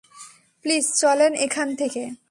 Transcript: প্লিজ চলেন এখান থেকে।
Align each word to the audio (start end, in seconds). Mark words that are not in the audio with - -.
প্লিজ 0.65 0.85
চলেন 0.95 1.31
এখান 1.35 1.67
থেকে। 1.75 2.03